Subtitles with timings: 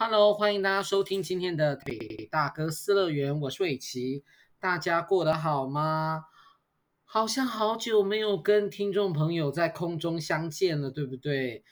[0.00, 4.22] Hello，欢迎大家收听今天的北大哥私乐园，我是伟奇，
[4.60, 6.26] 大家过得好吗？
[7.04, 11.64] 好像好久没有跟听众朋友在空中相见了，对不对？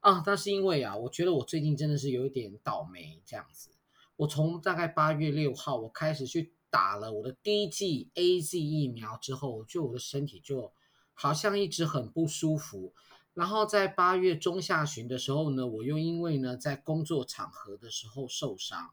[0.00, 3.68] 啊，那是因为啊，我觉得我最近真的是有一点倒霉这样子。
[4.16, 10.72] 我从大概八月六号，我开始去打了我的第一剂 AZ 疫苗之后，就我的身体就
[11.12, 12.94] 好像一直很不舒服。
[13.36, 18.88] 然后在八月中下旬的时候呢，我又因为呢在工作场合的时候受伤，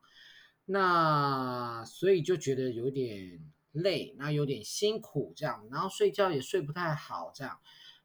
[0.65, 3.39] 那所以就觉得有点
[3.71, 7.57] 累，那有点辛苦这样，然后睡觉也睡不太好这样。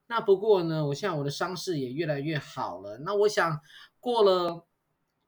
[0.06, 2.98] 那不过呢，我现在我的伤势也越来越好了。
[2.98, 3.61] 那我想
[3.98, 4.64] 过了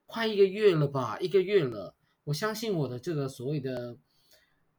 [0.07, 3.99] 快一个月了吧，一个月了，我相信我的这个所谓的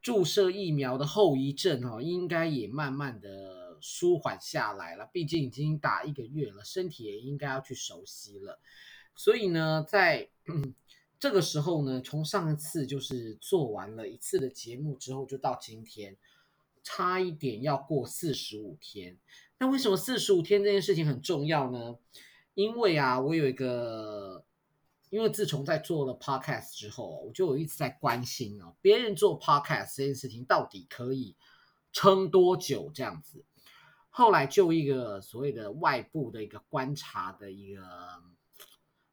[0.00, 3.41] 注射疫苗的后遗症哈，应该也慢慢的。
[3.82, 8.60] 舒缓下来了，毕竟已经打一个月了，身体也应该要去熟悉了。
[9.14, 10.30] 所以呢，在
[11.20, 16.16] 这个时候呢，从上一次就是做完了一次的节目之后，就到今天，
[16.82, 19.18] 差一点要过四十五天。
[19.58, 21.96] 那为什么四十五天这件事情很重要呢？
[22.54, 24.44] 因为啊，我有一个，
[25.10, 31.36] 因为自从在做了 podcast 之后，我就有一直在关心哦，别人做 podcast 这件事情到底可以
[31.92, 33.44] 撑多久这样子。
[34.14, 37.82] 后来就一个所谓的外部的一个观察的一个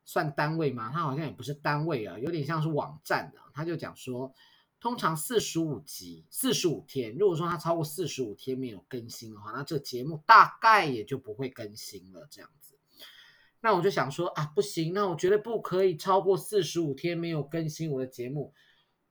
[0.03, 3.39] 算单位吗，它好像也不是单位啊，有点像是网站的。
[3.53, 4.33] 他就讲说，
[4.81, 12.27] 通常四十五集、四十五天，如果说它超过四十五天没有更新的话，那这节目大概也就不会更新了。
[12.29, 12.77] 这样子，
[13.61, 18.53] 那我就想说啊，不行，那我绝对不可以超过四十五天没有更新我的节目。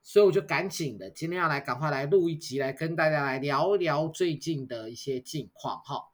[0.09, 6.09] 所以我就赶紧的，今天要来赶快来录一集，来跟大家来聊一聊最近的一些近况哈。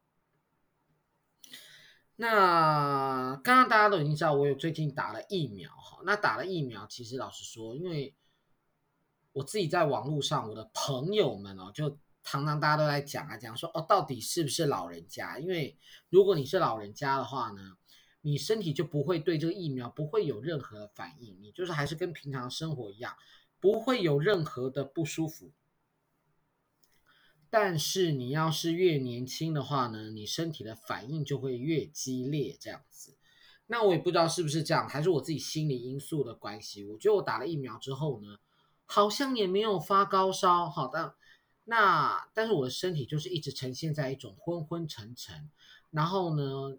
[2.17, 6.03] 那刚刚大家都已经知道，我有最近打了疫苗哈。
[6.05, 8.17] 那打了疫苗，其实老实说，因为
[9.33, 15.39] 我自己在网络上，我的朋友们哦，就常常大家都在讲啊，讲说哦，到底是不是老人家？
[15.39, 15.79] 因为
[16.09, 17.77] 如果你是老人家的话呢，
[18.23, 23.15] 你身体就不会对这个疫苗不会有任何反应，你就是还是跟平常生活一样。
[23.65, 25.51] 不会有任何的不舒服，
[27.49, 33.17] 但是你要是越年轻的话呢，你身体的反应就会越激烈，这样子。
[33.69, 36.85] 那我也不知道是不是这样，还是我自己心理因素的关系。
[36.85, 38.37] 我觉得我打了疫苗之后呢，
[38.85, 41.15] 好像也没有发高烧，好的。
[41.65, 45.51] 那但是我的身体就是一直呈现在一种昏昏沉沉，
[45.91, 46.79] 然后呢，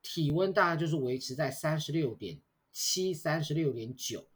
[0.00, 2.40] 体温大概就是维持在三十六点
[2.70, 4.28] 七、三十六点九。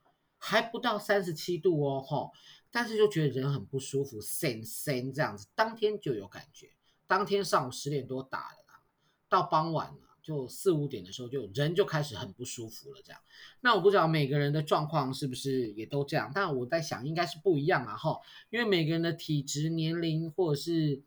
[0.48, 2.30] 还不到三十七度哦，吼，
[2.70, 6.70] 但是就觉得人很不舒服，酸酸这样子，当天就有感觉，
[7.08, 8.80] 当天上午十点多打的啦，
[9.28, 13.20] 到傍晚了就四五点的时候，就人就开始很不舒服了，这样。
[13.60, 21.02] 那我不知道每个人的状况是不是也都这样，但我在想应该是不一样啊，吼，因为每个人的体质、年龄或者是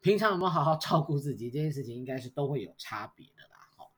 [0.00, 3.90] 平常有没有好好照顾自己这件事情，应该是都会有差别的啦，吼。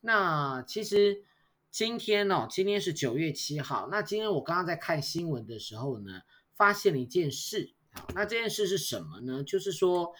[0.00, 1.24] 那其实。
[1.70, 3.88] 今天哦，今天是九月七号。
[3.90, 6.22] 那今天我刚刚在看新闻的时候呢，
[6.56, 7.74] 发现了一件事。
[7.92, 9.44] 好，那这件事是什么呢？
[9.44, 10.14] 就是说，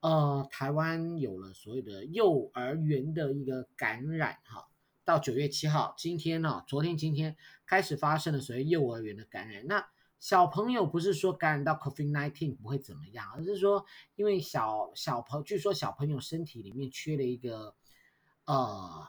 [0.00, 4.38] 呃，台湾有了所谓的幼儿园的一个感染。
[4.44, 4.68] 哈，
[5.04, 9.66] 到九月七号，今天呢，昨天今天开始发生了所谓幼儿园的感染。
[9.66, 9.88] 那
[10.18, 17.76] 小朋友不是说感染到 COVID-19 不会怎么样，而是说因为小小朋，据说小朋友身体里面缺了一个，
[18.44, 19.06] 呃。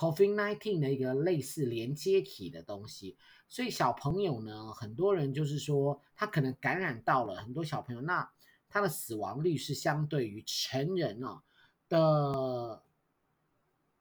[0.00, 3.18] COVID-19 的一个类似连接体的东西，
[3.50, 8.26] 所以小朋友呢，很多人就是说他可能感染到了很多小朋友，那
[8.70, 11.42] 他的死亡率是相对于成人哦
[11.90, 12.82] 的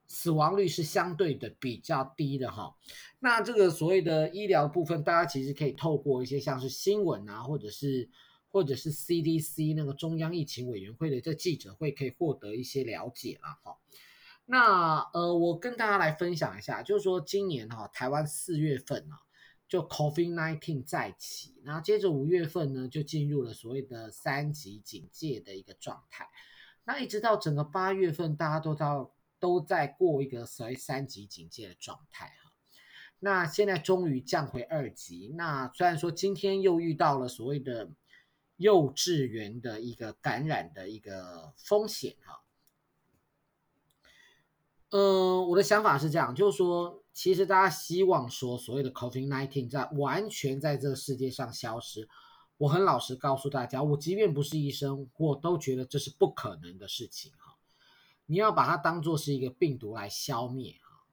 [0.07, 2.77] 死亡率是相对的比较低的哈。
[3.19, 8.09] 那这个所谓的医疗部分，大家其实可以透过一些像是新闻啊，或者是
[8.47, 13.77] 或者是 CDC 那个中央疫情委员会的这记者会，可以获得一些了解了哈。
[14.51, 19.15] 那呃，我跟大家来分享一下，就是说今年哈、哦，台湾四月份呢、
[19.67, 26.27] 就 COVID-19 再起，然后接着五月份呢，就进入了所谓的三级警戒的一个状态，
[26.83, 32.51] 那一直到整个八月份，大家都到都在过一个所谓三级警戒的状态哈。
[33.19, 37.91] 那现在终于降回二级，那虽然说今天又遇到了所谓的
[38.57, 42.41] 幼稚园的一个感染的一个风险哈。
[44.91, 52.09] 嗯，我的想法是这样，就是说，其实大家希望说所谓的 COVID-19 在完全在这个世界上消失，
[52.57, 57.55] 我很老实告诉大家，我即便不是医生，我都觉得这是不可能的事情哈。
[58.25, 61.03] 你要把它当做是一个病毒来消灭哈，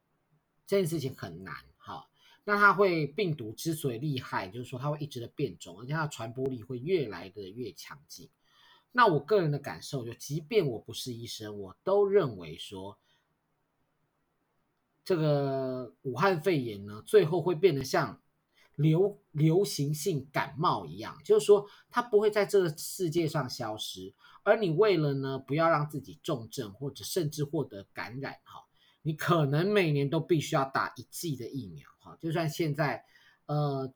[0.65, 2.07] 这件事情很难哈。
[2.45, 8.27] 那它会病毒之所以厉害，就是说它会一直的变种，而且它的传播力会越来的越强劲。
[8.91, 12.97] 那我个人的感受就，即便我不是医生，我都认为说，
[15.07, 18.21] 这个武汉肺炎呢，最后会变得像
[18.75, 24.13] 流流行性感冒一样，就是说它不会在这个世界上消失。
[24.43, 28.65] 而你为了呢，不要让自己重症或者甚至获得感染哈，
[29.01, 33.01] 你可能每年都必须要打一剂的疫苗哈，就算现在
[33.45, 33.89] 呃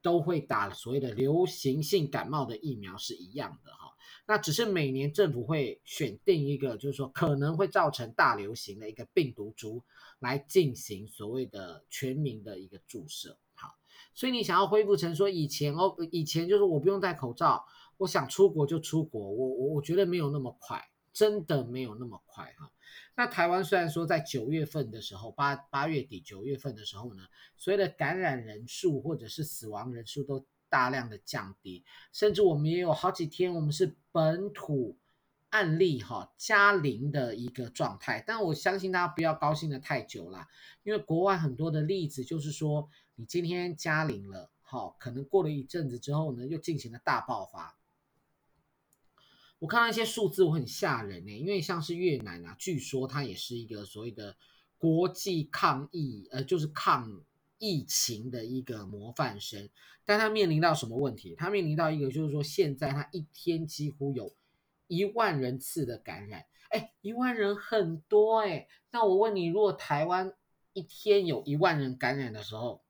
[0.00, 3.92] 都会打所谓的流行性感冒的疫苗是一样的哈。
[4.26, 9.84] 那只是每年政府会选定一个，就是说可能会造成大流行的一个病毒株
[10.18, 13.38] 来进行所谓的全民的一个注射。
[13.54, 13.74] 好，
[14.14, 17.64] 所以你想要恢复成说以前哦，以前就是我不用戴口罩，
[17.96, 20.82] 我想出国就出国，我我我觉得没有那么快，
[21.12, 22.70] 真的没有那么快哈。
[23.16, 27.24] 那台湾虽然说在九月份的时候，八八月底九月份的时候呢，
[27.56, 30.46] 所谓的感染人数或者是死亡人数都。
[30.68, 34.98] 大量的降低，甚至我们也有好几天，我们是本土
[35.56, 38.22] 案例哈加零的一个状态。
[38.26, 40.46] 但我相信大家不要高兴的太久了，
[40.82, 47.78] 因为国外很多的例子就是说，你今天加零了，哈，可能过了一阵子之后呢，又进行了大爆发。
[49.60, 54.36] 我看到一些数字，我很吓人呢，因为像是越南啊，据说它也是一个所谓的
[54.76, 57.22] 国际抗疫，呃，就是抗。
[57.58, 59.70] 疫情的一个模范生，
[60.04, 61.34] 但他面临到什么问题？
[61.34, 64.30] 他面临到一个就是说，现在他一天几乎有
[64.86, 68.68] 一万人次的感染，哎，一万人很多哎。
[68.90, 70.34] 那我问你，如果台湾
[70.72, 72.84] 一天有一万人感染的时候，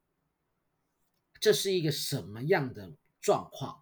[1.40, 3.80] 这是一个什么样的状况？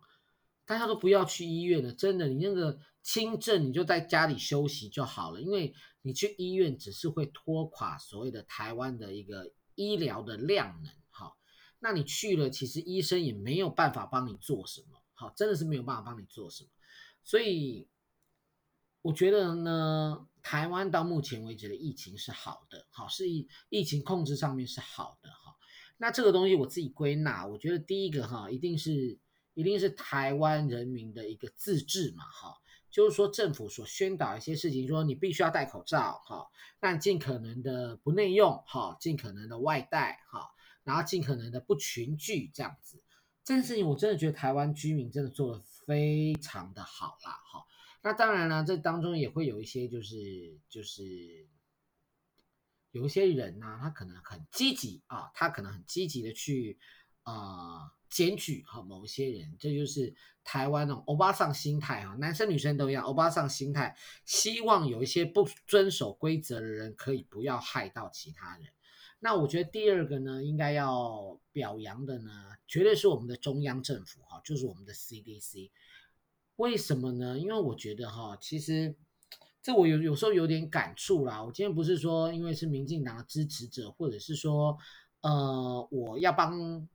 [0.65, 9.53] 大家都不要去医院了，真的，你那个轻症你就在家里休息就好了，因为你去医院只是会拖垮所谓的台湾的一个。
[9.77, 11.37] 医疗的量能，好，
[11.81, 16.71] 那你去了，其实医生也没有办法帮你做什么，好，真的是没有办法帮你做什么。
[17.25, 17.89] 所以
[19.05, 25.55] 我觉得呢，台湾到目前为止的疫情是好的，好，是疫疫情控制上面是好的，哈。
[25.99, 29.19] 那这个东西我自己归纳，我觉得第一个哈，一定是
[29.53, 32.57] 一定是台湾人民的一个自治嘛，哈。
[32.91, 36.47] 就是说，政府所宣导一些事情，说你必须要戴口罩，哈，
[36.81, 40.49] 但尽可能的不内用，哈，尽可能的外带，哈，
[40.83, 43.03] 然后尽可能的不群聚，这样子，
[43.45, 47.67] 这件事情我真的觉得台湾居民真的做得非常的好啦，哈。
[48.05, 51.49] 那当然了，这当中也会有一些，就是就是
[52.93, 56.79] 有一些人呢、他可能很积极啊，他可能很积极的去
[57.25, 57.35] 啊。
[57.35, 60.15] 呃检举哈某一些人，这就是
[60.45, 68.69] 台湾那种欧巴桑心态哈，男生女生都一样，欧巴桑心态，希望有一些不遵守规则的人可以不要害到其他人。
[69.19, 72.31] 那我觉得第二个呢，应该要表扬的呢，
[72.69, 75.73] 绝对是我们的中央政府哈，就是我们的 CDC。
[76.57, 77.39] 为什么呢？
[77.39, 78.97] 因为我觉得哈，其实
[79.63, 81.43] 这我有有时候有点感触啦。
[81.43, 84.79] 我今天不是说因为是民进党的支持者，或者是说
[85.21, 86.89] 呃我要帮。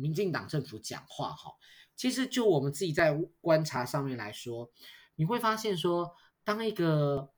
[0.00, 1.56] 民进党政府讲话哈，
[1.96, 4.70] 其实就我们自己在观察上面来说，
[5.16, 7.32] 你会发现说，当一个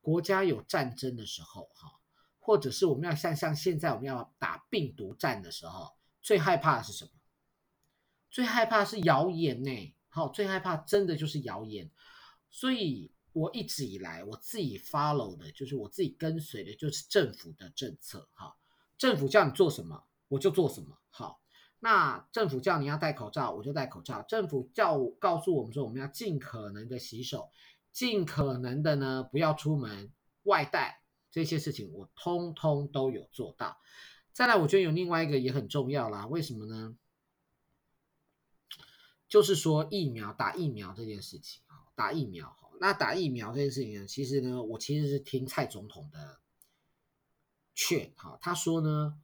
[0.00, 1.98] 国家有战争的时候哈，
[2.38, 7.10] 或者是我们要像像现在我们要打病毒战的时候，最害怕的是什么？
[8.30, 9.95] 最害怕是谣言呢？
[10.16, 11.90] 好，最害怕真的就是谣言。
[12.48, 18.56] 所以我一直以来我自己 follow 的就是我自己跟随的就是政府的政策哈，
[18.96, 21.42] 政府叫你做什么我就做什么好。
[21.80, 24.22] 那政府叫你要戴口罩，我就戴口罩。
[24.22, 27.50] 政府叫我告诉我们说，我们要尽可能的洗手，
[27.92, 30.10] 尽可能的呢不要出门
[30.44, 33.76] 外带，这些事情我通通都有做到。
[34.32, 36.96] 再来，我觉得有另外一个也很重要啦，为什么呢？
[39.28, 42.70] 就是说疫苗打疫苗这件事情啊，打疫苗哈。
[42.80, 46.40] 那打疫苗这件事情呢，其实呢，我其实是听蔡总统的
[47.74, 49.18] 劝哈，他说呢，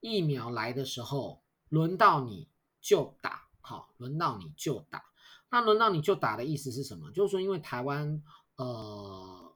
[0.00, 1.42] 疫苗来的时候。
[1.68, 2.48] 轮到你
[2.80, 5.04] 就打，好，轮到你就打。
[5.50, 7.10] 那轮到你就打的意思是什么？
[7.10, 8.22] 就是说，因为台湾
[8.54, 9.52] 呃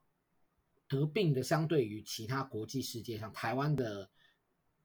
[0.88, 4.10] 得病的相对于其他国际世界上，台湾的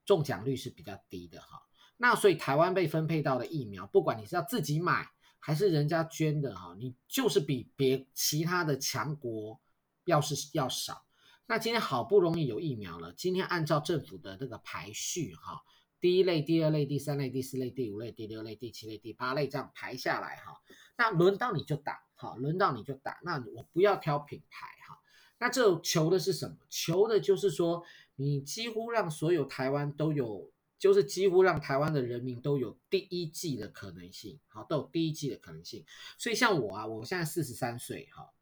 [0.04, 1.66] 中奖率是比较低的哈。
[1.96, 9.60] 那所以台湾被分配到的疫苗，不管你是要自己买还是人家捐的哈，你就是比别其他的强国
[10.04, 11.04] 要是要少。
[11.46, 15.62] 那今天好不容易有疫苗了，今天按照政府的这个排序哈。
[15.98, 20.60] 第一类、第二类、第三类、第四类、第五类、第六类、第七类、第八类这样排下来哈，
[20.98, 25.00] 那轮到你就打，好，轮到你就打，那我不要挑品牌哈，
[25.38, 26.56] 那这求的是什么？
[26.68, 27.82] 求的就是说，
[28.16, 35.84] 你几乎让所有台湾都有就是几乎让台湾的人民都有第一季的可能性，好，都有第一季的可能性。
[36.18, 38.32] 所以像我啊，我现在四十三岁，哈，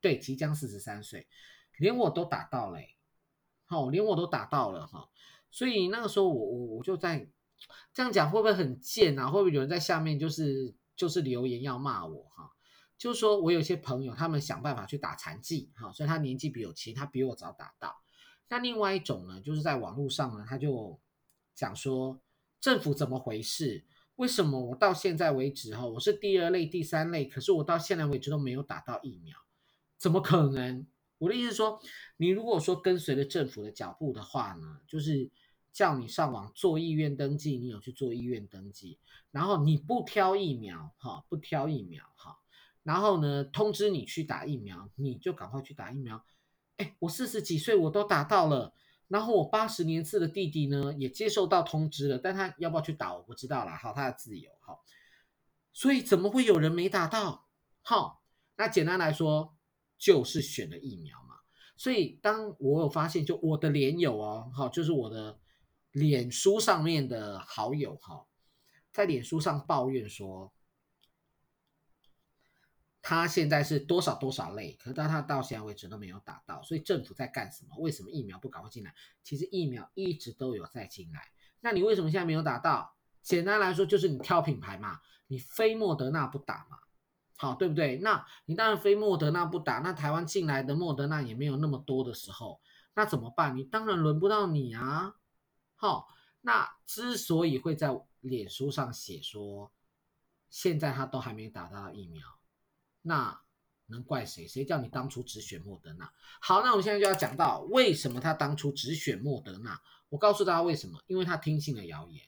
[0.00, 1.26] 对，即将四十三岁，
[1.78, 2.78] 连我都打到了，
[3.66, 5.08] 好，连我都打到了，哈。
[5.50, 7.30] 所以那个时候我我我就在
[7.92, 9.30] 这样讲，会不会很贱啊？
[9.30, 12.50] 会不会有人在下面就是就是留言要骂我哈？
[12.98, 17.94] 就是说我有些朋友他们想办法去打残剂哈，所以他年纪比我轻，他比我早打到。
[18.48, 21.00] 那另外一种呢，就是在网络上呢，他就
[21.54, 22.20] 讲说
[22.60, 23.84] 政府怎么回事？
[24.16, 29.36] 为什么我到现在为止哈，我是第二类、第三类，可是我到现在为止都没有打到疫苗，
[29.98, 30.86] 怎么可能？
[31.18, 31.80] 我的意思是说，
[32.16, 35.30] 你如果说跟随着政府的脚步的话呢，就是。
[35.74, 38.96] 叫你上网做意愿登记，你有去做意愿登记，
[39.32, 42.38] 然后你不挑疫苗哈，不挑疫苗哈，
[42.84, 46.24] 然后呢，通知你去打疫苗，你就赶快去打疫苗。
[46.76, 48.72] 哎，我四十几岁我都打到了，
[49.08, 54.82] 然后我八十年次的弟弟呢也接受到通知了，但他要不要去打我不知道啦，好，他的自由好。
[55.72, 57.46] 所以怎么会有人没打到？
[57.82, 58.22] 好，
[58.56, 59.56] 那简单来说
[59.98, 61.36] 就是选了疫苗嘛。
[61.76, 65.38] 所以当我有发现，就我的脸友哦，好，就是我的。
[65.94, 68.26] 脸书上面的好友哈，
[68.90, 70.52] 在脸书上抱怨说，
[73.06, 77.76] 他现在是多少多少类，可是他到现在为止都没有打到，所以政府在干什么？
[77.76, 78.94] 为什么疫苗不赶快进来？
[79.22, 81.28] 其实疫苗一直都有在进来，
[81.60, 82.96] 那你为什么现在没有打到？
[83.22, 86.78] 简单来说就是你挑品牌嘛，你非莫德纳不打嘛，
[87.36, 87.98] 好，对不对？
[87.98, 92.62] 那你当然非莫德纳不打，那台湾进来的莫德纳也没有那么多的时候，
[92.94, 93.54] 那怎么办？
[93.54, 95.16] 你当然轮不到你啊。
[95.74, 96.08] 好，
[96.40, 99.70] 那之所以会在脸书上写说，
[100.48, 102.33] 现在他都还没打到疫苗，
[103.06, 103.40] 那
[103.86, 104.48] 能怪谁？
[104.48, 106.12] 谁叫你当初只选莫德纳？
[106.40, 109.80] 好，那我们现在就要讲到为什么他当初只选莫德纳。
[110.08, 112.26] 我告诉大家为什么，因为他听信了谣言。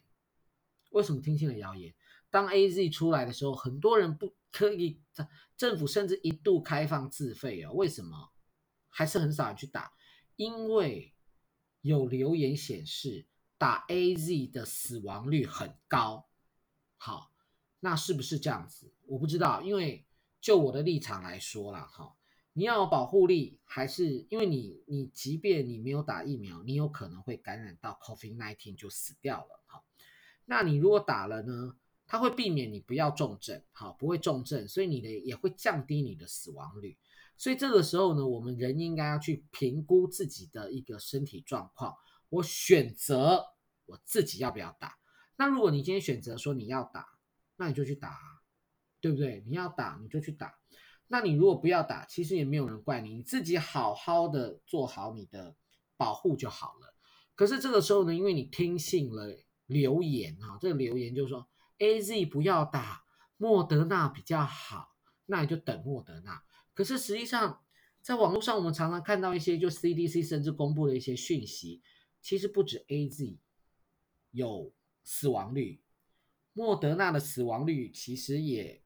[0.91, 1.95] 为什么听信了谣言？
[2.31, 5.01] 当 AZ 出来的时候，很多人不可以，
[5.57, 7.73] 政府甚至一度开放自费哦。
[7.73, 8.33] 为什么？
[8.89, 9.93] 还是很少人去打？
[10.37, 11.15] 因为
[11.81, 13.27] 有留言显示。
[13.59, 16.29] 打 AZ 的死亡率很高，
[16.99, 17.33] 好，
[17.81, 18.93] 那是不是这样子？
[19.07, 20.06] 我不知道，因为
[20.47, 22.15] 就我的立场来说啦，哈，
[22.53, 29.83] 你要有保护力，还是因为你你即便你没有打疫苗，你有可能会感染到 COVID-19 就死掉了，哈，
[30.45, 31.77] 那你如果打了呢，
[32.07, 36.97] 它会避免你不要重症，好，不会重症，所以你的也会降低你的死亡率，
[37.37, 41.97] 所以这个时候呢，我们人应该要去评估自己的一个身体状况。
[42.29, 43.45] 我选择
[43.87, 44.97] 我自己要不要打。
[45.37, 47.05] 那如果你今天选择说你要打，
[47.57, 48.17] 那你就去打，
[49.07, 49.45] 对不对？
[49.47, 50.53] 你要打你就去打。
[51.07, 55.55] 那你如果不要打，其实也没有人怪你，你自己好好的做好你的
[55.97, 56.93] 保护就好了。
[57.37, 61.49] 可是这个时候呢，因为你听信了留言啊，这个留言就是说
[61.79, 63.05] AZ 不要打，
[63.37, 64.97] 莫德纳比较好，
[65.27, 66.43] 那你就等莫德纳。
[66.75, 67.63] 可是实际上
[68.03, 71.81] 在网络上，我们常常看到一些就 CDC 甚至公布的一些讯息。
[72.21, 73.39] 其实不止 AZ
[74.33, 74.73] 有
[75.05, 75.81] 死亡率，
[76.53, 78.83] 莫德纳的死亡率其实也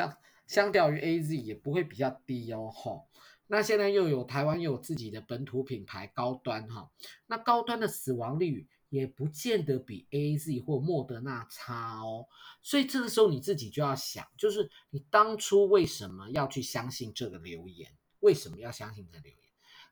[0.00, 0.16] 相
[0.46, 2.70] 相较于 AZ 也不会比较低哦。
[2.72, 3.08] 吼，
[3.46, 6.90] 那现在又有台湾又有自己的本土品牌高端哈，
[7.26, 12.26] 那高端的死亡率也不见得比 AZ 或莫德纳差哦。
[12.62, 17.92] 所以这个时候你自己就要想，就是你当初为什么要去相信这个留言？
[18.20, 19.40] 为什么要相信这个留言？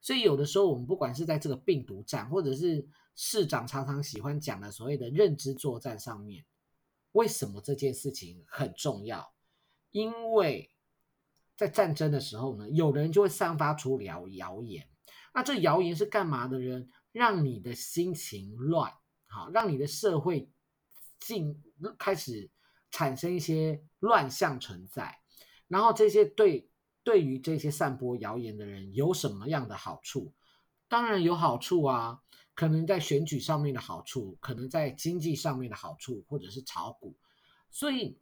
[0.01, 6.45] 所以有的时候，我们不管是在这个病毒战，或者是市长常常喜欢讲的所谓的认知作战上面，
[7.13, 9.33] 为什么这件事情很重要？
[9.91, 10.71] 因为
[11.57, 14.89] 在战争的时候呢，有的人就会散发出谣谣言。
[15.35, 16.89] 那这谣言是干嘛的人？
[17.13, 18.93] 让你的心情乱，
[19.27, 20.51] 好，让你的社会
[21.19, 21.63] 进
[21.99, 22.51] 开始
[22.91, 25.21] 产生一些乱象存在，
[25.67, 26.69] 然后这些对。
[27.05, 30.35] 对于这些散播谣言的人有什么样的好处？
[30.89, 32.21] 当然有好处啊，
[32.55, 37.17] 可能在选举上面的好处，可能在经济上面的好处，或者是炒股。
[37.71, 38.19] 所以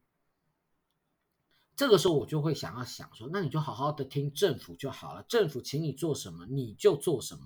[1.77, 7.45] 这个时候我就会想要想说，那你就好好的听政府就好了，政府请你做什么你就做什么。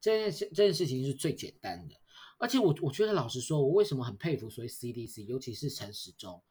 [0.00, 1.94] 这件事这件事情是最简单的，
[2.38, 6.42] 而且我我觉得老实说，我为什么很佩服所谓 CDC，尤其是陈时中，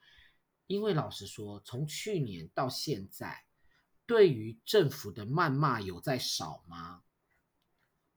[0.67, 3.45] 因为老实说，从去年到现在。
[4.07, 7.01] 对于政府的谩骂有在少吗？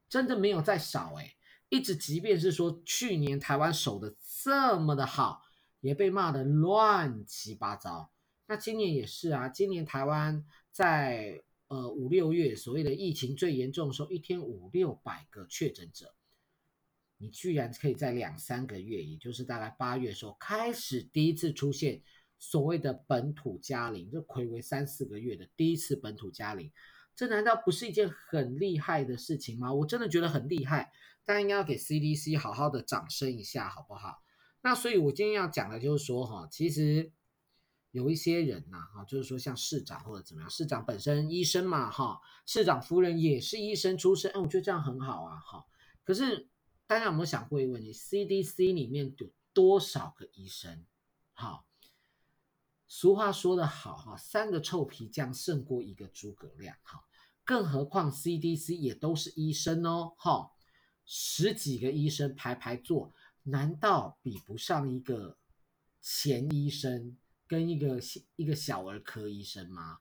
[0.07, 1.35] 真的没有在少哎，
[1.69, 5.41] 一直即便是说去年台湾守得这么的好，
[5.81, 8.11] 也被骂得乱七八糟。
[8.49, 16.15] 那今年也是啊，今年台湾在呃五六月所谓的疫情最严重的时候，一天五六百个确诊者，
[17.19, 22.01] 你居然可以在两三个月，也就是大概八月的时候开始第一次出现
[22.39, 26.71] 所谓的本土加零，这睽违三四个月的第一次本土加零，
[27.15, 29.71] 这难道不是一件很厉害的事情吗？
[29.71, 30.91] 我真的觉得很厉害，
[31.23, 34.23] 大家应该要给 CDC 好好的掌声一下，好不好？
[34.61, 37.11] 那所以，我今天要讲的就是说，哈，其实
[37.91, 45.65] 有一些人呐，哈，就是说像市长或者怎么样，市长本身医生嘛，哈，市长夫人也是医生出身，哎，我觉得这样很好啊，哈。
[46.03, 46.49] 可是
[46.87, 50.85] 大家有没有想过一个问题？CDC 里面有多少个医生？
[51.33, 51.65] 哈，
[52.87, 57.03] 俗话说得好，哈，三个臭皮匠胜过一个诸葛亮，哈，
[57.43, 60.51] 更何况 CDC 也都是医生哦，哈，
[61.05, 63.13] 十几个医生排排坐。
[63.43, 65.37] 难道比不上一个
[66.01, 67.17] 前医生
[67.49, 67.99] 跟一个
[68.35, 69.97] 一个小儿科医生吗？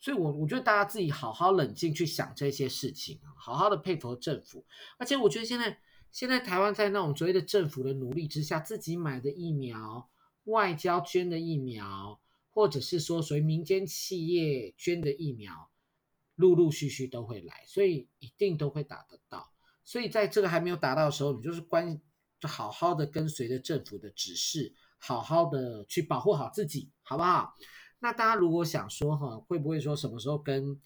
[0.00, 4.66] 所以我，我觉得大家自己好好冷静去想这些事情，好好的配合政府。
[4.98, 5.78] 而且，我觉得现在
[6.10, 10.10] 现在台湾在那种所谓的政府的努力之下，自己买的疫苗、
[10.46, 12.20] 外交捐的疫苗，
[12.50, 15.70] 或者是说属于民间企业捐的疫苗，
[16.34, 19.52] 陆陆续续都会来，所以一定都会打得到。
[19.84, 22.02] 所以，在这个还没有打到的时候，你就是关。
[22.40, 24.74] 就好好的跟随着政府的指示，
[25.04, 27.54] 好好的去保护好自己，好不好？
[27.98, 30.80] 那大家如果想说哈，会不会说什么时候跟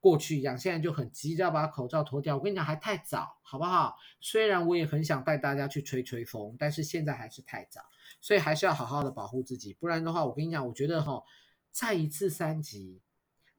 [0.00, 2.36] 过去一样，现在就很急着要把口罩脱掉？
[2.36, 3.96] 我跟你讲，还太早，好不好？
[4.20, 7.80] 虽然我也很想带大家去吹吹风，但是现在还是太早，
[8.20, 11.22] 所以还是要好好的保护自己，不然的话，我跟你讲，我觉得哈，
[11.70, 13.00] 再一次三级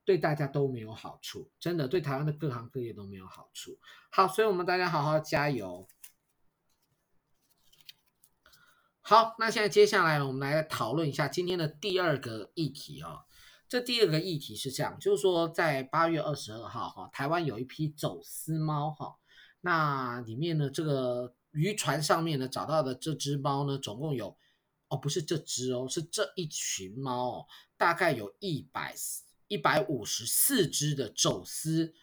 [0.04, 3.78] 对大家都没有好处，真的对台湾的各行各业都没有好处。
[4.10, 5.88] 好，所以我们大家好好加油。
[9.12, 13.26] 好，那现在接下来呢，我们来讨论一下今天的第二个议题哦。
[13.68, 19.18] 这第二个议题是这样，就是说在八月二十二号哈，台湾有一批走私猫哈，
[19.60, 24.38] 那里面呢，这个渔船上面呢找到的这只猫呢，总共有
[24.88, 27.46] 哦，不是这只哦，是这一群猫哦，
[27.76, 28.96] 大概有一百
[29.50, 31.94] 一百五十四只的走私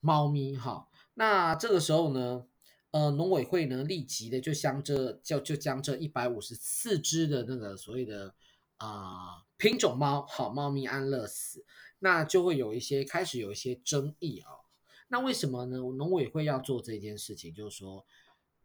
[0.00, 0.86] 猫咪哈。
[1.14, 2.44] 那这个时候呢，
[2.92, 8.34] 呃，农委会呢，立即的就将这就就将这一百五十四只的那个所谓的
[8.76, 11.64] 啊、品种猫，好猫咪安乐死，
[12.00, 14.60] 那就会有一些开始有一些争议啊、哦。
[15.08, 15.78] 那为什么呢？
[15.78, 18.04] 农委会要做这件事情，就是说，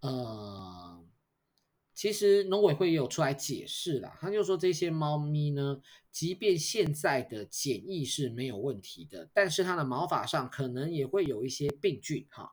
[0.02, 1.06] 呃，
[1.94, 12.52] 其实农委会也有出来解释啦，他就说这些猫咪呢，即便现在的检疫是没有问题的，但是它的毛发上可能也会有一些病菌哈。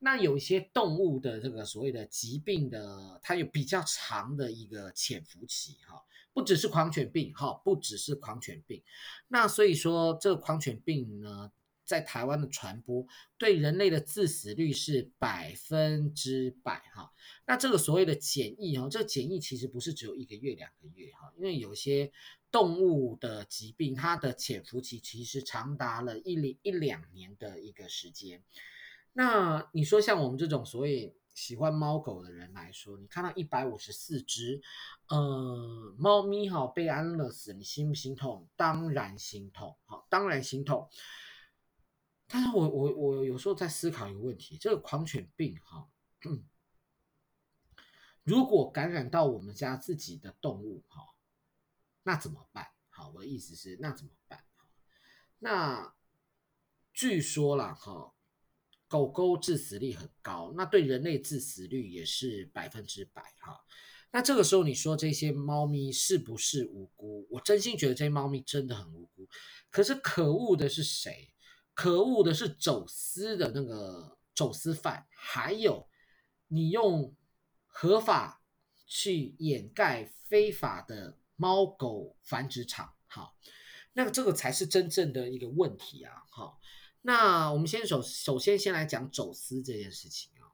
[0.00, 8.82] 那有一些动物的这个所谓的疾病的，它有比较长的一个潜伏期哈，不只是狂犬病哈，不只是狂犬病。
[9.26, 11.50] 那所以说，这个狂犬病呢，
[11.84, 13.04] 在台湾的传播
[13.36, 17.10] 对人类的致死率是百分之百哈。
[17.44, 22.12] 那这个所谓的检疫哈，这个检疫其实不是只有一个月两个月哈，因为有些
[22.52, 28.44] 动物的疾病，它的潜伏期其实长达了一两一两年的一个时间。
[29.18, 34.62] 那你说像我们这种所谓喜欢猫狗的人来说，你看到一百五十四只，
[35.08, 38.48] 呃，猫咪哈被安乐死，你心不心痛？
[38.54, 40.88] 当然心痛，好，当然心痛。
[42.28, 45.88] 但是我我我有时候在思考一个问题，这个狂犬病哈，
[48.22, 51.02] 如果感染到我们家自己的动物哈，
[52.04, 52.68] 那怎么办？
[52.90, 54.44] 好，我的意思是那怎么办？
[55.40, 55.92] 那
[56.92, 58.14] 据说了哈。
[58.88, 63.60] 狗狗致死率很高，那对人类致死率也是百分之百哈。
[64.10, 67.26] 那这个时候你说这些猫咪是不是无辜？
[67.30, 69.28] 我真心觉得这些猫咪真的很无辜。
[69.70, 71.34] 可是可恶的是谁？
[71.74, 75.86] 可恶的是走私的那个走私犯，还有
[76.48, 77.14] 你用
[77.66, 78.42] 合法
[78.86, 82.94] 去掩盖非法的猫狗繁殖场。
[83.06, 83.34] 哈，
[83.92, 86.24] 那这个才是真正的一个问题啊！
[86.30, 86.58] 哈。
[87.08, 90.52] 那我们先首首先先来讲走私这件事情啊，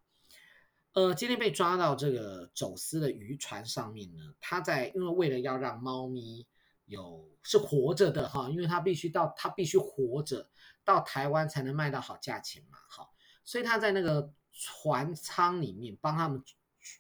[0.93, 6.47] 呃，今天被抓到这个走私的渔船上面呢，他在因为为了要让猫咪
[6.85, 10.49] 有是活着的哈，因为它必须到它必须活着
[10.85, 13.11] 到台湾才能卖到好价钱嘛，哈，
[13.45, 16.41] 所以他在那个船舱里面帮他们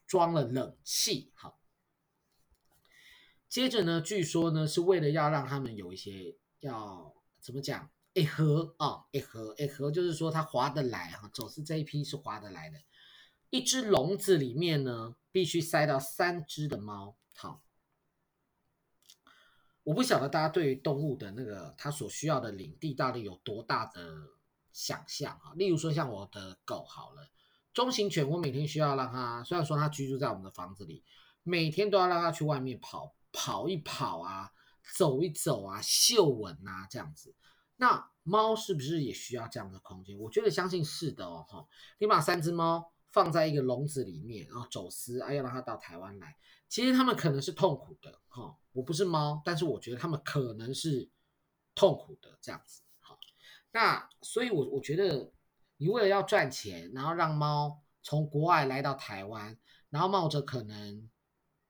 [0.04, 1.54] 装了冷气，哈，
[3.48, 7.88] 接着呢，据说呢是为了要让他们有一些要怎么讲？
[8.14, 12.80] 一盒啊，一盒一盒，就是说它划得来哈，走私这一批是划得来的。
[13.50, 17.16] 一只笼子里面呢，必须塞到三只的猫。
[17.36, 17.62] 好，
[19.82, 24.16] 我不晓得大家对于动物的那个它所需要的领地到底有多大的
[24.72, 25.52] 想象啊。
[25.56, 27.28] 例如说像我的狗好了，
[27.72, 31.02] 中型犬，我每天需要让它，虽然说它居住在我们的房子里，
[31.42, 34.52] 每天都要让它去外面跑跑一跑啊，
[34.96, 37.34] 走一走啊，嗅闻啊，这样子。
[37.76, 40.18] 那猫是不是也需要这样的空间？
[40.18, 41.66] 我觉得相信是的哦，哈。
[41.98, 46.36] 你把三只猫放在一个笼子里面，然后走私，啊，要让它到台湾来，
[46.68, 48.56] 其实它们可能是痛苦的，哈。
[48.72, 51.08] 我不是猫，但是我觉得它们可能是
[51.76, 52.82] 痛苦的这样子。
[52.98, 53.16] 哈
[53.70, 55.32] 那所以我，我我觉得，
[55.76, 59.56] 你为了要赚钱，然后让猫从国外来到台湾，
[59.90, 61.08] 然后冒着可能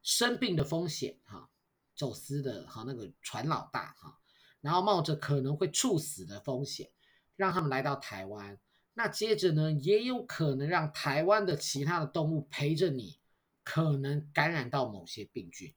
[0.03, 1.51] 生病的风险，哈，
[1.95, 4.19] 走私的哈那个船老大哈，
[4.65, 6.91] 然后冒着可能会猝死的风险，
[7.37, 8.59] 让他们来到台湾。
[8.95, 13.19] 那接着呢，也有可能让台湾的其他的动物陪着你，
[13.63, 15.75] 可能感染到某些病菌。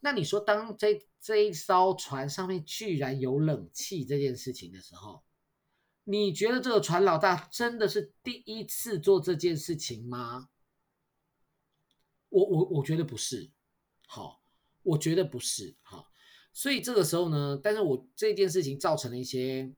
[0.00, 5.22] 那你说，当这这一艘船上面居然有冷气这件事情的时候，
[6.04, 10.48] 你觉得这个船老大真的是第一次做这件事情吗？
[12.30, 13.50] 我我我觉得不是，
[14.06, 14.40] 好，
[14.82, 16.09] 我觉得不是，好，
[16.52, 19.72] 所以这个时候呢，但是我这件事情造成了一些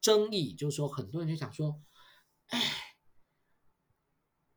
[0.00, 1.80] 争议，就是说很多人就想说，
[2.46, 2.60] 哎，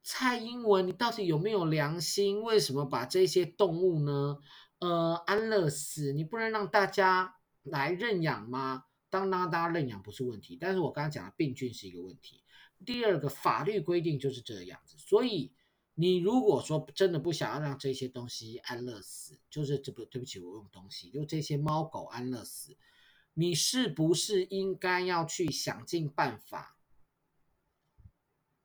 [0.04, 2.42] 蔡英文你到底有没有良心？
[2.42, 4.38] 为什么把这些动物呢，
[4.80, 6.14] 呃，安乐死？
[6.14, 8.84] 你不能让大家来认养吗？
[9.10, 12.44] 当当大家认养不是问题，但是我刚刚讲的病菌是一个问题。
[12.86, 15.54] 第二个法律规定就是这样子，所以
[16.00, 22.78] 你如果说真的不想要让这些东西安乐死，就是这不对不起，我用东西，就这些猫狗安乐死，
[23.34, 26.78] 你是不是应该要去想尽办法，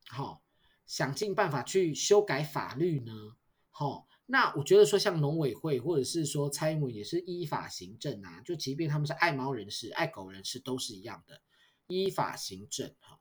[0.09, 0.43] 好，
[0.85, 3.37] 想尽办法去修改法律呢？
[3.71, 4.07] 好。
[4.27, 11.43] 那我觉得说，像农委会或者是说蔡英文也是依法行政啊，就即便他们是爱猫人士、爱狗人士都是一样的
[11.89, 13.21] 依法行政哈。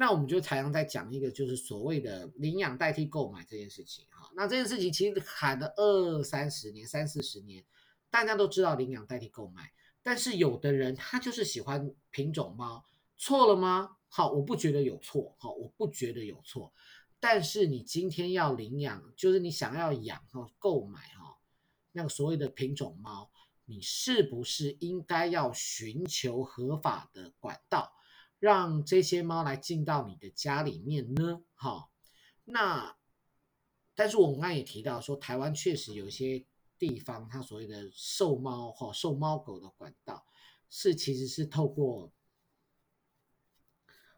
[0.00, 4.30] 那我们就常常在讲一个就是所谓的领养代替购买这件事情哈。
[4.36, 7.64] 那这件事情其实喊了二三十年、三四十年，
[8.08, 12.84] 大家都知道领养代替购买，但是有的人他就是喜欢品种猫，
[13.16, 13.96] 错了吗？
[14.08, 16.72] 好，我不觉得有错，好，我不觉得有错。
[17.18, 21.36] 但是你今天要领养，就是你想要养哈、购买哈，
[21.90, 23.28] 那个所谓的品种猫，
[23.64, 27.92] 你是不是应该要寻求合法的管道，
[28.38, 31.42] 让这些猫来进到你的家里面呢？
[31.54, 31.88] 哈，
[32.44, 32.96] 那，
[33.94, 36.44] 但是我们刚也提到说，台湾确实有一些
[36.78, 40.26] 地方，它所谓的售猫哈、售猫狗的管道，
[40.70, 42.12] 是其实是透过。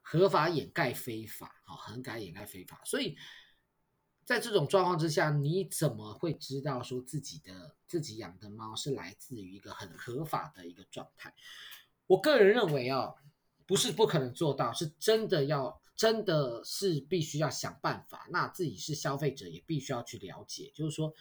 [0.03, 3.17] 合法掩盖非法，好，合法掩盖非法，所以
[4.25, 11.33] 在这种状况之下，你怎么会知道说自己的自己养的猫是来自于一个很合法的一个状态？
[12.09, 13.15] 我个人认为啊，
[13.71, 18.27] 不是不可能做到，是真的要，真的是必须要想办法。
[18.33, 21.15] 那自己是消费者，也必须要去了解，就是说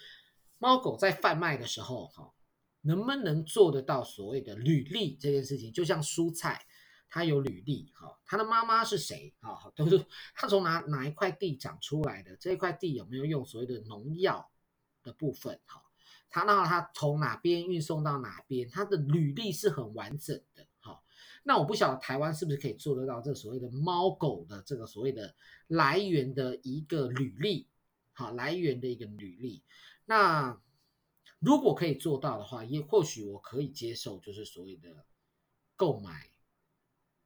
[0.57, 2.33] 猫狗在贩卖的时候，哈，
[2.81, 5.71] 能不能做得到所谓的履历这件事情？
[5.71, 6.65] 就像蔬菜。
[7.11, 14.47] 它有履历，哈，它的妈妈是谁，哈，都是它从哪哪一块地长出来的，这一块地有没有用所谓的农药
[15.01, 15.81] 的部分，哈，
[16.29, 20.67] 他那他从哪边运送到哪边，他的履历是很完整的，
[21.43, 25.35] 那我不晓得台湾是不是可以做得到这所谓的猫狗的这个所谓的
[25.67, 27.67] 来源的一个履历，
[28.13, 29.63] 好，来源的一个履历，
[30.05, 30.61] 那
[31.39, 35.05] 如果可以做到的话，也或许我可以接受，就是所谓的
[35.75, 36.29] 购买。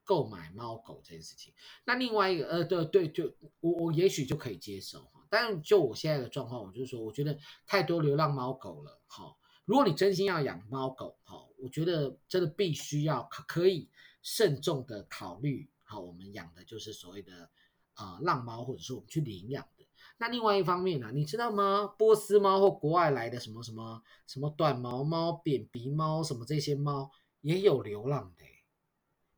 [0.06, 1.54] 购买猫狗这件事情，
[1.86, 5.26] 那另外一个呃，对对，就我我也许就可以接受哈。
[5.30, 9.34] 但就我现在的状况，我就是说，我觉得太多流浪猫狗了哈。
[9.64, 13.90] 如果你真心要养猫狗哈，我觉得真的必须要可可以
[14.22, 17.50] 慎重的考虑好，我们养的就是所谓的
[17.94, 19.88] 啊、浪猫，或者是我们去领养的。
[20.18, 21.88] 那另外一方面呢、你知道吗？
[21.98, 28.44] 波斯猫或国外来的什么什么什么短毛猫、扁鼻猫什么这些猫也有流浪的。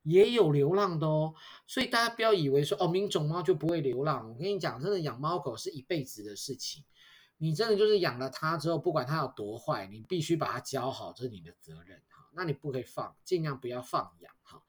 [0.02, 1.34] 也有流浪的哦，
[1.66, 4.28] 所以大家不要以为说哦，名种猫就不会流浪。
[4.30, 6.84] 我跟你讲，真的养猫狗是一辈子的事情。
[7.38, 12.00] 你真的就是养了它之后，不管它有多坏，你必须把它教好，这是你的责任。
[12.36, 14.62] 那你不可以放，尽量不要放养哈。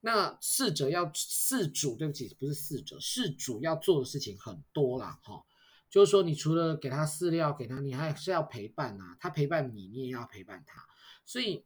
[0.00, 5.44] 那饲者要饲主，对不起，不是饲者，饲主要做的事情很多啦哈。
[5.88, 9.16] 就是说，你除了给它饲料，给它，你还是要陪伴呐。
[9.20, 10.86] 他陪伴你，你也要陪伴他。
[11.24, 11.64] 所以。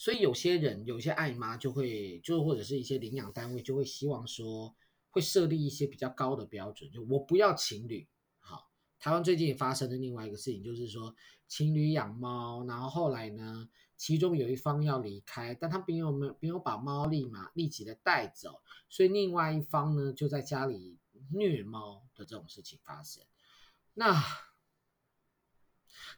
[0.00, 4.72] 所以有些人，有些爱妈就会，就或者是一些领养单位就会希望说，
[5.10, 8.08] 会设立一些比较高的标准，就我不要情侣。
[8.38, 8.70] 好，
[9.00, 11.12] 台湾最近也发生的另外一个事情，就是说
[11.48, 20.98] 情侣养猫，然后后来呢，其中有一方要离开，但他并没有没有把猫立马立即的带走，所以另外一方呢就在家里
[21.32, 23.24] 虐猫的这种事情发生。
[23.94, 24.22] 那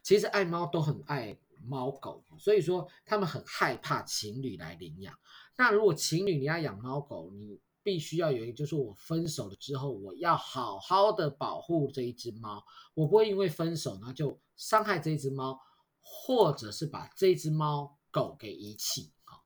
[0.03, 5.17] 其实爱猫都很爱猫狗，所以说他们很害怕情侣来领养。
[5.55, 12.63] 那如果情侣你要养猫狗，你必须要有一个，就是我分手了之后，我要好好的保护这一只猫，
[12.93, 15.59] 我不会因为分手呢就伤害这只猫。
[16.03, 19.37] 或者是把这只猫狗给遗弃啊，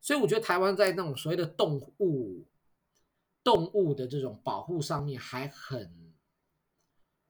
[0.00, 2.46] 所以我觉得台湾在那种所谓的动物
[3.42, 6.14] 动物的这种保护上面还很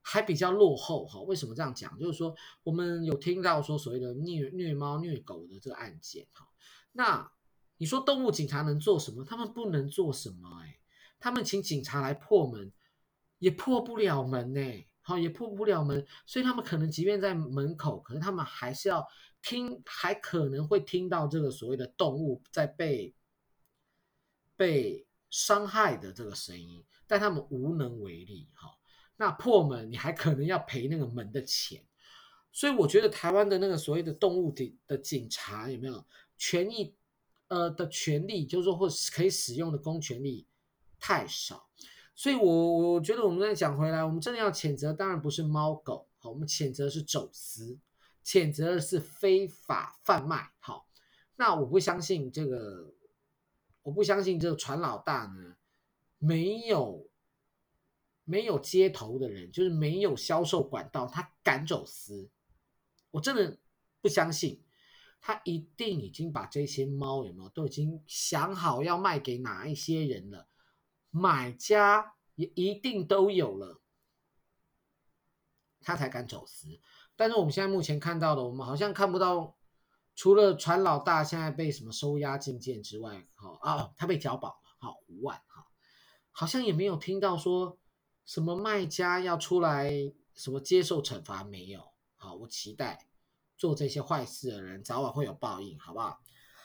[0.02, 1.20] 还比较落后哈。
[1.22, 1.98] 为什么这样讲？
[1.98, 6.46] 就是说我们有听到说所谓的虐虐猫虐狗的这个案件哈，
[6.92, 7.32] 那
[7.78, 9.24] 你说动物警察能做什么？
[9.24, 10.78] 他们不能做什么哎，
[11.18, 12.70] 他们请警察来破门
[13.38, 14.86] 也破不了门哎。
[15.06, 19.06] 好，也破不了门，所以他们可能即便在门口，可能他们还是要
[19.40, 23.14] 听，还可能会听到这个所谓的动物在被
[24.56, 28.48] 被伤害的这个声音，但他们无能为力。
[28.54, 28.76] 哈，
[29.16, 31.84] 那破门你还可能要赔那个门的钱，
[32.50, 36.04] 所以我觉得台湾的那个所谓的动物的的警察有没有
[36.36, 36.94] 权益？
[37.48, 40.48] 呃，的权利，就是说或可以使用的公权力
[40.98, 41.68] 太少。
[42.18, 47.78] 所以我，我觉得我们再讲回来，我们真的要谴责，当然不是猫狗，好，我们谴责是走私，
[48.24, 50.88] 谴责的是非法贩卖，好，
[51.36, 52.94] 那我不相信这个，
[53.82, 55.56] 我不相信这个船老大呢，
[56.16, 57.06] 没有
[58.24, 62.30] 没有接头的人，就是没有销售管道，他敢走私，
[63.10, 63.58] 我真的
[64.00, 64.64] 不相信，
[65.20, 70.48] 他一定已经把这些猫有没有都已经想好要卖给哪一些人了。
[71.16, 73.80] 买家也一定都有了，
[75.80, 76.78] 他才敢走私。
[77.16, 79.56] 但是我们现在目前看到的，我们好像看不到，
[80.14, 85.66] 除了船老大现在被什么收押禁见之外，哈啊，他被交保了，好五万哈，
[86.32, 87.78] 好像也没有听到说
[88.26, 89.90] 什么卖家要出来
[90.34, 91.92] 什么接受惩罚，没有。
[92.16, 93.08] 好，我期待
[93.56, 96.20] 做这些坏事的人早晚会有报应，好不好？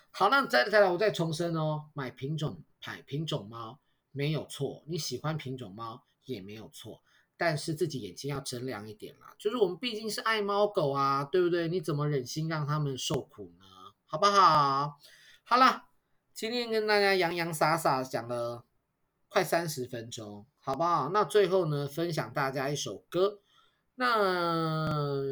[0.09, 3.79] 好，那再再来，我再重申哦，买品种买品种猫。
[4.11, 7.01] 没有错，你喜欢品种猫也没有错，
[7.37, 9.33] 但是自己眼睛要睁亮一点啦。
[9.39, 11.67] 就是我们毕竟是爱猫狗啊，对不对？
[11.67, 13.65] 你怎么忍心让他们受苦呢？
[14.05, 14.99] 好不好？
[15.43, 15.85] 好了，
[16.33, 18.65] 今天跟大家洋洋洒洒讲了
[19.29, 21.09] 快三十分钟，好不好？
[21.13, 23.39] 那最后呢，分享大家一首歌。
[23.95, 25.23] 那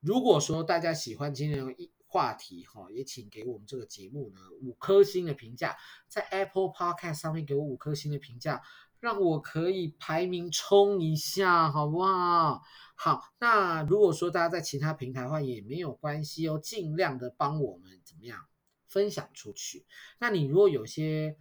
[0.00, 5.76] 如果说大家喜欢今天的一话题哈，也请给我们这个节目呢五颗星的评价，
[6.08, 8.62] 在 Apple Podcast 上面给我五颗星的评价，
[9.00, 12.62] 让我可以排名冲一下，好不好？
[12.94, 18.46] 好，那如果说大家在其他平台的话也没有关系哦，尽量的帮我们怎么样
[18.88, 19.84] 分享出去。
[20.18, 21.36] 那你如果有些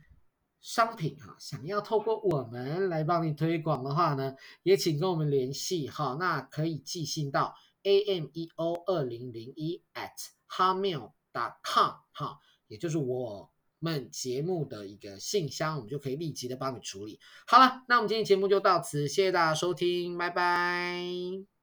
[0.60, 10.12] 商品哈，想要透过我们来帮你推广的话呢，也请跟我们联系哈，那可以寄信到 ameo 二零零一 at
[10.50, 17.20] hotmail.com 哈，也就是我们节目的一个信箱，我们就可以立即的帮你处理。
[17.48, 21.55] 好了，那我们今天节目就到此，谢谢大家收听，拜拜。